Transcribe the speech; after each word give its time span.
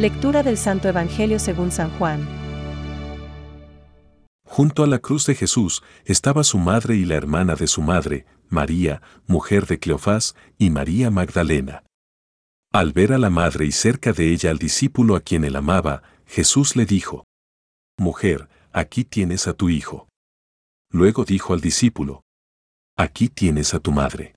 Lectura 0.00 0.42
del 0.42 0.56
Santo 0.56 0.88
Evangelio 0.88 1.38
según 1.38 1.70
San 1.70 1.90
Juan. 1.98 2.26
Junto 4.46 4.82
a 4.82 4.86
la 4.86 4.98
cruz 4.98 5.26
de 5.26 5.34
Jesús 5.34 5.82
estaba 6.06 6.42
su 6.42 6.56
madre 6.56 6.96
y 6.96 7.04
la 7.04 7.16
hermana 7.16 7.54
de 7.54 7.66
su 7.66 7.82
madre, 7.82 8.24
María, 8.48 9.02
mujer 9.26 9.66
de 9.66 9.78
Cleofás, 9.78 10.34
y 10.56 10.70
María 10.70 11.10
Magdalena. 11.10 11.84
Al 12.72 12.94
ver 12.94 13.12
a 13.12 13.18
la 13.18 13.28
madre 13.28 13.66
y 13.66 13.72
cerca 13.72 14.14
de 14.14 14.32
ella 14.32 14.50
al 14.50 14.56
discípulo 14.56 15.16
a 15.16 15.20
quien 15.20 15.44
él 15.44 15.54
amaba, 15.54 16.02
Jesús 16.24 16.76
le 16.76 16.86
dijo, 16.86 17.26
Mujer, 17.98 18.48
aquí 18.72 19.04
tienes 19.04 19.46
a 19.48 19.52
tu 19.52 19.68
hijo. 19.68 20.08
Luego 20.90 21.26
dijo 21.26 21.52
al 21.52 21.60
discípulo, 21.60 22.22
Aquí 22.96 23.28
tienes 23.28 23.74
a 23.74 23.80
tu 23.80 23.92
madre. 23.92 24.34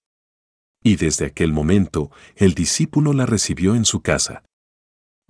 Y 0.83 0.97
desde 0.97 1.25
aquel 1.25 1.53
momento, 1.53 2.11
el 2.35 2.53
discípulo 2.53 3.13
la 3.13 3.25
recibió 3.25 3.75
en 3.75 3.85
su 3.85 4.02
casa. 4.02 4.43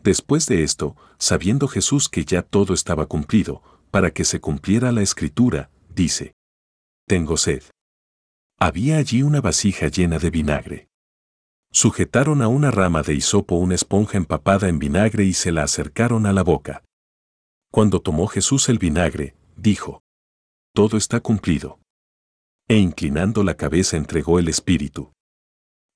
Después 0.04 0.46
de 0.48 0.64
esto, 0.64 0.98
sabiendo 1.18 1.70
Jesús 1.70 2.10
que 2.10 2.26
ya 2.26 2.42
todo 2.42 2.74
estaba 2.74 3.06
cumplido, 3.06 3.64
para 3.90 4.12
que 4.12 4.26
se 4.26 4.42
cumpliera 4.42 4.92
la 4.92 5.02
escritura, 5.02 5.72
dice, 5.96 6.34
Tengo 7.08 7.38
sed. 7.38 7.64
Había 8.60 8.98
allí 8.98 9.24
una 9.24 9.40
vasija 9.40 9.88
llena 9.88 10.20
de 10.20 10.30
vinagre. 10.30 10.90
Sujetaron 11.72 12.42
a 12.42 12.50
una 12.50 12.70
rama 12.70 13.02
de 13.02 13.16
hisopo 13.16 13.56
una 13.56 13.76
esponja 13.76 14.18
empapada 14.18 14.68
en 14.68 14.78
vinagre 14.78 15.24
y 15.24 15.34
se 15.34 15.54
la 15.54 15.64
acercaron 15.64 16.26
a 16.26 16.34
la 16.34 16.44
boca. 16.44 16.84
Cuando 17.72 18.02
tomó 18.02 18.28
Jesús 18.28 18.68
el 18.68 18.80
vinagre, 18.80 19.36
dijo, 19.56 20.02
Todo 20.76 20.98
está 20.98 21.22
cumplido. 21.22 21.80
E 22.68 22.78
inclinando 22.78 23.44
la 23.44 23.56
cabeza 23.56 23.96
entregó 23.96 24.38
el 24.38 24.50
espíritu. 24.50 25.14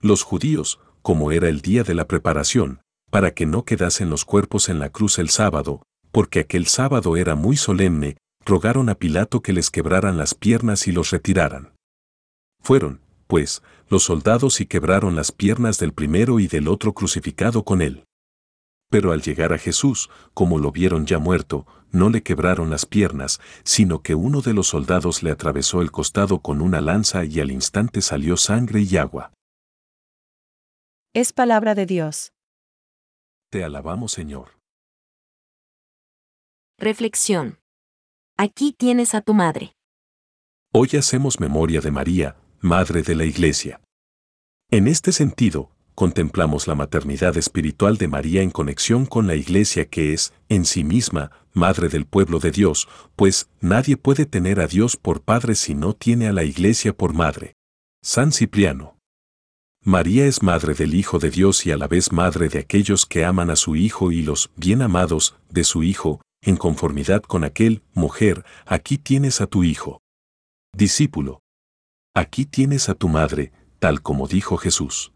Los 0.01 0.23
judíos, 0.23 0.79
como 1.01 1.31
era 1.31 1.49
el 1.49 1.61
día 1.61 1.83
de 1.83 1.93
la 1.93 2.07
preparación, 2.07 2.81
para 3.09 3.33
que 3.33 3.45
no 3.45 3.63
quedasen 3.65 4.09
los 4.09 4.25
cuerpos 4.25 4.69
en 4.69 4.79
la 4.79 4.89
cruz 4.89 5.19
el 5.19 5.29
sábado, 5.29 5.81
porque 6.11 6.39
aquel 6.39 6.67
sábado 6.67 7.17
era 7.17 7.35
muy 7.35 7.57
solemne, 7.57 8.17
rogaron 8.45 8.89
a 8.89 8.95
Pilato 8.95 9.41
que 9.41 9.53
les 9.53 9.69
quebraran 9.69 10.17
las 10.17 10.33
piernas 10.33 10.87
y 10.87 10.91
los 10.91 11.11
retiraran. 11.11 11.73
Fueron, 12.61 13.01
pues, 13.27 13.61
los 13.89 14.03
soldados 14.03 14.61
y 14.61 14.65
quebraron 14.65 15.15
las 15.15 15.31
piernas 15.31 15.77
del 15.77 15.93
primero 15.93 16.39
y 16.39 16.47
del 16.47 16.67
otro 16.67 16.93
crucificado 16.93 17.63
con 17.63 17.81
él. 17.81 18.05
Pero 18.89 19.11
al 19.11 19.21
llegar 19.21 19.53
a 19.53 19.57
Jesús, 19.57 20.09
como 20.33 20.59
lo 20.59 20.71
vieron 20.71 21.05
ya 21.05 21.19
muerto, 21.19 21.65
no 21.91 22.09
le 22.09 22.23
quebraron 22.23 22.69
las 22.69 22.85
piernas, 22.85 23.39
sino 23.63 24.01
que 24.01 24.15
uno 24.15 24.41
de 24.41 24.53
los 24.53 24.67
soldados 24.67 25.23
le 25.23 25.31
atravesó 25.31 25.81
el 25.81 25.91
costado 25.91 26.39
con 26.39 26.61
una 26.61 26.81
lanza 26.81 27.25
y 27.25 27.39
al 27.39 27.51
instante 27.51 28.01
salió 28.01 28.37
sangre 28.37 28.81
y 28.81 28.97
agua. 28.97 29.33
Es 31.13 31.33
palabra 31.33 31.75
de 31.75 31.85
Dios. 31.85 32.31
Te 33.49 33.63
alabamos, 33.63 34.11
Señor. 34.11 34.59
Reflexión. 36.77 37.59
Aquí 38.37 38.73
tienes 38.73 39.15
a 39.15 39.21
tu 39.21 39.33
madre. 39.33 39.73
Hoy 40.73 40.89
hacemos 40.99 41.39
memoria 41.39 41.79
de 41.79 41.89
María, 41.89 42.35
Madre 42.59 43.03
de 43.03 43.15
la 43.15 43.23
Iglesia. 43.23 43.79
En 44.69 44.89
este 44.89 45.13
sentido, 45.13 45.71
contemplamos 45.95 46.67
la 46.67 46.75
maternidad 46.75 47.37
espiritual 47.37 47.97
de 47.97 48.09
María 48.09 48.41
en 48.41 48.51
conexión 48.51 49.05
con 49.05 49.27
la 49.27 49.35
Iglesia 49.35 49.87
que 49.87 50.11
es, 50.11 50.33
en 50.49 50.65
sí 50.65 50.83
misma, 50.83 51.31
Madre 51.53 51.87
del 51.87 52.05
pueblo 52.05 52.39
de 52.39 52.51
Dios, 52.51 52.89
pues 53.15 53.49
nadie 53.61 53.95
puede 53.95 54.25
tener 54.25 54.59
a 54.59 54.67
Dios 54.67 54.97
por 54.97 55.21
Padre 55.21 55.55
si 55.55 55.73
no 55.73 55.93
tiene 55.93 56.27
a 56.27 56.33
la 56.33 56.43
Iglesia 56.43 56.91
por 56.91 57.13
Madre. 57.13 57.53
San 58.03 58.33
Cipriano. 58.33 58.96
María 59.87 60.25
es 60.25 60.43
Madre 60.43 60.73
del 60.73 60.95
Hijo 60.95 61.17
de 61.17 61.29
Dios 61.29 61.65
y 61.65 61.71
a 61.71 61.77
la 61.77 61.87
vez 61.87 62.11
Madre 62.11 62.49
de 62.49 62.59
aquellos 62.59 63.05
que 63.05 63.23
aman 63.23 63.49
a 63.49 63.55
su 63.55 63.77
Hijo 63.77 64.11
y 64.11 64.21
los 64.21 64.51
bien 64.57 64.81
amados 64.81 65.37
de 65.49 65.63
su 65.63 65.81
Hijo, 65.81 66.19
en 66.41 66.57
conformidad 66.57 67.21
con 67.21 67.45
aquel, 67.45 67.83
mujer, 67.93 68.43
aquí 68.65 68.97
tienes 68.97 69.39
a 69.39 69.47
tu 69.47 69.63
Hijo. 69.63 70.01
Discípulo, 70.75 71.39
Aquí 72.13 72.43
tienes 72.45 72.89
a 72.89 72.95
tu 72.95 73.07
madre, 73.07 73.53
tal 73.79 74.01
como 74.01 74.27
dijo 74.27 74.57
Jesús. 74.57 75.13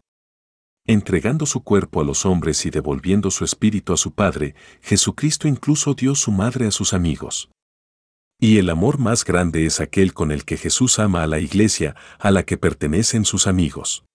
Entregando 0.86 1.44
su 1.44 1.62
cuerpo 1.62 2.00
a 2.00 2.04
los 2.04 2.24
hombres 2.24 2.64
y 2.64 2.70
devolviendo 2.70 3.30
su 3.30 3.44
espíritu 3.44 3.92
a 3.92 3.98
su 3.98 4.14
Padre, 4.14 4.54
Jesucristo 4.80 5.48
incluso 5.48 5.92
dio 5.92 6.14
su 6.14 6.32
madre 6.32 6.66
a 6.66 6.70
sus 6.70 6.94
amigos. 6.94 7.50
Y 8.40 8.56
el 8.56 8.70
amor 8.70 8.98
más 8.98 9.26
grande 9.26 9.66
es 9.66 9.80
aquel 9.80 10.14
con 10.14 10.32
el 10.32 10.46
que 10.46 10.56
Jesús 10.56 10.98
ama 10.98 11.22
a 11.22 11.26
la 11.26 11.40
iglesia, 11.40 11.94
a 12.18 12.30
la 12.30 12.44
que 12.44 12.56
pertenecen 12.56 13.26
sus 13.26 13.46
amigos. 13.46 14.06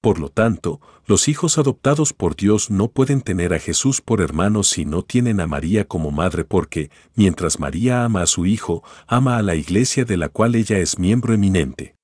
Por 0.00 0.18
lo 0.18 0.30
tanto, 0.30 0.80
los 1.06 1.28
hijos 1.28 1.58
adoptados 1.58 2.14
por 2.14 2.34
Dios 2.34 2.70
no 2.70 2.88
pueden 2.88 3.20
tener 3.20 3.52
a 3.52 3.58
Jesús 3.58 4.00
por 4.00 4.22
hermano 4.22 4.62
si 4.62 4.86
no 4.86 5.02
tienen 5.02 5.40
a 5.40 5.46
María 5.46 5.86
como 5.86 6.10
madre 6.10 6.44
porque, 6.44 6.90
mientras 7.14 7.60
María 7.60 8.04
ama 8.04 8.22
a 8.22 8.26
su 8.26 8.46
hijo, 8.46 8.82
ama 9.06 9.36
a 9.36 9.42
la 9.42 9.56
iglesia 9.56 10.06
de 10.06 10.16
la 10.16 10.30
cual 10.30 10.54
ella 10.54 10.78
es 10.78 10.98
miembro 10.98 11.34
eminente. 11.34 11.96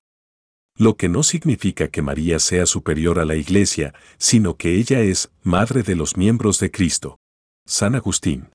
Lo 0.77 0.95
que 0.95 1.09
no 1.09 1.23
significa 1.23 1.87
que 1.87 2.03
María 2.03 2.37
sea 2.37 2.67
superior 2.67 3.17
a 3.17 3.25
la 3.25 3.35
iglesia, 3.35 3.95
sino 4.19 4.57
que 4.57 4.75
ella 4.75 4.99
es 5.01 5.31
madre 5.41 5.81
de 5.81 5.95
los 5.95 6.17
miembros 6.17 6.59
de 6.59 6.69
Cristo. 6.69 7.17
San 7.65 7.95
Agustín. 7.95 8.49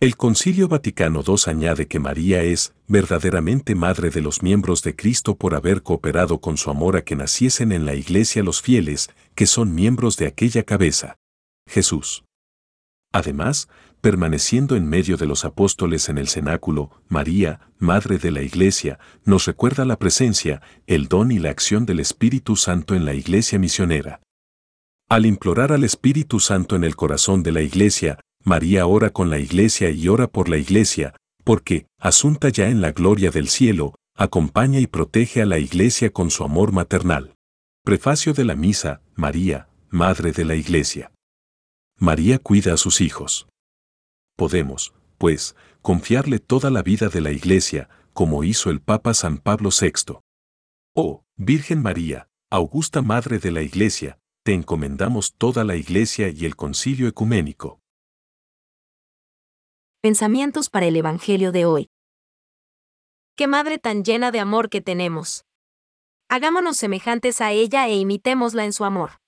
El 0.00 0.16
Concilio 0.16 0.68
Vaticano 0.68 1.24
II 1.26 1.34
añade 1.46 1.88
que 1.88 1.98
María 1.98 2.44
es 2.44 2.72
verdaderamente 2.86 3.74
madre 3.74 4.10
de 4.10 4.20
los 4.20 4.44
miembros 4.44 4.84
de 4.84 4.94
Cristo 4.94 5.34
por 5.34 5.56
haber 5.56 5.82
cooperado 5.82 6.40
con 6.40 6.56
su 6.56 6.70
amor 6.70 6.96
a 6.96 7.02
que 7.02 7.16
naciesen 7.16 7.72
en 7.72 7.84
la 7.84 7.96
Iglesia 7.96 8.44
los 8.44 8.62
fieles, 8.62 9.10
que 9.34 9.48
son 9.48 9.74
miembros 9.74 10.16
de 10.16 10.28
aquella 10.28 10.62
cabeza. 10.62 11.16
Jesús. 11.68 12.22
Además, 13.12 13.68
permaneciendo 14.00 14.76
en 14.76 14.88
medio 14.88 15.16
de 15.16 15.26
los 15.26 15.44
apóstoles 15.44 16.08
en 16.08 16.18
el 16.18 16.28
cenáculo, 16.28 16.92
María, 17.08 17.72
Madre 17.80 18.18
de 18.18 18.30
la 18.30 18.42
Iglesia, 18.42 19.00
nos 19.24 19.46
recuerda 19.46 19.84
la 19.84 19.98
presencia, 19.98 20.62
el 20.86 21.08
don 21.08 21.32
y 21.32 21.40
la 21.40 21.50
acción 21.50 21.86
del 21.86 21.98
Espíritu 21.98 22.54
Santo 22.54 22.94
en 22.94 23.04
la 23.04 23.14
Iglesia 23.14 23.58
misionera. 23.58 24.20
Al 25.08 25.26
implorar 25.26 25.72
al 25.72 25.82
Espíritu 25.82 26.38
Santo 26.38 26.76
en 26.76 26.84
el 26.84 26.94
corazón 26.94 27.42
de 27.42 27.50
la 27.50 27.62
Iglesia, 27.62 28.20
María 28.44 28.86
ora 28.86 29.10
con 29.10 29.30
la 29.30 29.38
Iglesia 29.38 29.90
y 29.90 30.08
ora 30.08 30.26
por 30.26 30.48
la 30.48 30.56
Iglesia, 30.56 31.14
porque, 31.44 31.86
asunta 31.98 32.48
ya 32.48 32.68
en 32.68 32.80
la 32.80 32.92
gloria 32.92 33.30
del 33.30 33.48
cielo, 33.48 33.94
acompaña 34.14 34.80
y 34.80 34.86
protege 34.86 35.42
a 35.42 35.46
la 35.46 35.58
Iglesia 35.58 36.10
con 36.10 36.30
su 36.30 36.44
amor 36.44 36.72
maternal. 36.72 37.34
Prefacio 37.84 38.32
de 38.34 38.44
la 38.44 38.54
Misa, 38.54 39.00
María, 39.14 39.68
Madre 39.90 40.32
de 40.32 40.44
la 40.44 40.54
Iglesia. 40.54 41.12
María 41.96 42.38
cuida 42.38 42.74
a 42.74 42.76
sus 42.76 43.00
hijos. 43.00 43.48
Podemos, 44.36 44.92
pues, 45.16 45.56
confiarle 45.82 46.38
toda 46.38 46.70
la 46.70 46.82
vida 46.82 47.08
de 47.08 47.20
la 47.20 47.32
Iglesia, 47.32 47.88
como 48.12 48.44
hizo 48.44 48.70
el 48.70 48.80
Papa 48.80 49.14
San 49.14 49.38
Pablo 49.38 49.70
VI. 49.70 50.18
Oh, 50.94 51.24
Virgen 51.36 51.80
María, 51.80 52.28
Augusta 52.50 53.02
Madre 53.02 53.38
de 53.38 53.52
la 53.52 53.62
Iglesia, 53.62 54.18
te 54.44 54.52
encomendamos 54.54 55.34
toda 55.36 55.64
la 55.64 55.76
Iglesia 55.76 56.28
y 56.28 56.44
el 56.44 56.56
Concilio 56.56 57.08
Ecuménico. 57.08 57.80
Pensamientos 60.08 60.70
para 60.70 60.86
el 60.86 60.96
Evangelio 60.96 61.52
de 61.52 61.66
hoy. 61.66 61.90
Qué 63.36 63.46
madre 63.46 63.76
tan 63.76 64.04
llena 64.04 64.30
de 64.30 64.40
amor 64.40 64.70
que 64.70 64.80
tenemos. 64.80 65.44
Hagámonos 66.30 66.78
semejantes 66.78 67.42
a 67.42 67.52
ella 67.52 67.86
e 67.88 67.96
imitémosla 67.96 68.64
en 68.64 68.72
su 68.72 68.86
amor. 68.86 69.20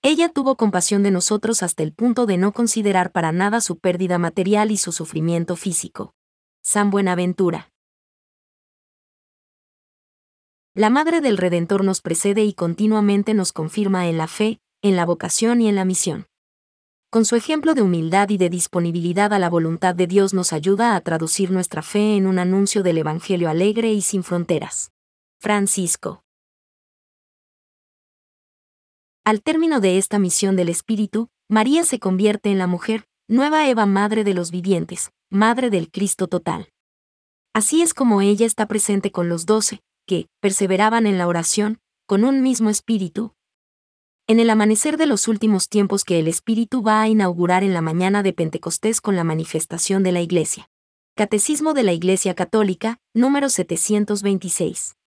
Ella 0.00 0.30
tuvo 0.30 0.56
compasión 0.56 1.02
de 1.02 1.10
nosotros 1.10 1.62
hasta 1.62 1.82
el 1.82 1.92
punto 1.92 2.24
de 2.24 2.38
no 2.38 2.54
considerar 2.54 3.12
para 3.12 3.32
nada 3.32 3.60
su 3.60 3.78
pérdida 3.80 4.16
material 4.16 4.70
y 4.70 4.78
su 4.78 4.92
sufrimiento 4.92 5.56
físico. 5.56 6.14
San 6.62 6.88
Buenaventura. 6.88 7.70
La 10.72 10.88
Madre 10.88 11.20
del 11.20 11.36
Redentor 11.36 11.84
nos 11.84 12.00
precede 12.00 12.44
y 12.44 12.54
continuamente 12.54 13.34
nos 13.34 13.52
confirma 13.52 14.08
en 14.08 14.16
la 14.16 14.26
fe, 14.26 14.58
en 14.80 14.96
la 14.96 15.04
vocación 15.04 15.60
y 15.60 15.68
en 15.68 15.74
la 15.74 15.84
misión. 15.84 16.28
Con 17.10 17.24
su 17.24 17.36
ejemplo 17.36 17.72
de 17.72 17.80
humildad 17.80 18.28
y 18.28 18.36
de 18.36 18.50
disponibilidad 18.50 19.32
a 19.32 19.38
la 19.38 19.48
voluntad 19.48 19.94
de 19.94 20.06
Dios 20.06 20.34
nos 20.34 20.52
ayuda 20.52 20.94
a 20.94 21.00
traducir 21.00 21.50
nuestra 21.50 21.80
fe 21.80 22.16
en 22.16 22.26
un 22.26 22.38
anuncio 22.38 22.82
del 22.82 22.98
Evangelio 22.98 23.48
alegre 23.48 23.90
y 23.94 24.02
sin 24.02 24.22
fronteras. 24.22 24.92
Francisco. 25.40 26.22
Al 29.24 29.42
término 29.42 29.80
de 29.80 29.96
esta 29.96 30.18
misión 30.18 30.54
del 30.54 30.68
Espíritu, 30.68 31.30
María 31.48 31.84
se 31.84 31.98
convierte 31.98 32.50
en 32.50 32.58
la 32.58 32.66
mujer, 32.66 33.06
nueva 33.26 33.66
Eva 33.70 33.86
Madre 33.86 34.22
de 34.22 34.34
los 34.34 34.50
vivientes, 34.50 35.10
Madre 35.30 35.70
del 35.70 35.90
Cristo 35.90 36.26
total. 36.26 36.68
Así 37.54 37.80
es 37.80 37.94
como 37.94 38.20
ella 38.20 38.44
está 38.44 38.66
presente 38.66 39.12
con 39.12 39.30
los 39.30 39.46
doce, 39.46 39.80
que 40.06 40.26
perseveraban 40.40 41.06
en 41.06 41.16
la 41.16 41.26
oración, 41.26 41.78
con 42.06 42.24
un 42.24 42.42
mismo 42.42 42.68
espíritu, 42.68 43.32
en 44.28 44.40
el 44.40 44.50
amanecer 44.50 44.98
de 44.98 45.06
los 45.06 45.26
últimos 45.26 45.70
tiempos 45.70 46.04
que 46.04 46.18
el 46.18 46.28
Espíritu 46.28 46.82
va 46.82 47.00
a 47.00 47.08
inaugurar 47.08 47.64
en 47.64 47.72
la 47.72 47.80
mañana 47.80 48.22
de 48.22 48.34
Pentecostés 48.34 49.00
con 49.00 49.16
la 49.16 49.24
manifestación 49.24 50.02
de 50.02 50.12
la 50.12 50.20
Iglesia. 50.20 50.68
Catecismo 51.16 51.72
de 51.72 51.82
la 51.82 51.94
Iglesia 51.94 52.34
Católica, 52.34 53.00
número 53.14 53.48
726. 53.48 54.97